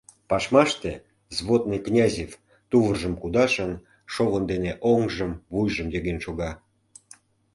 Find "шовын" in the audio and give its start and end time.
4.13-4.43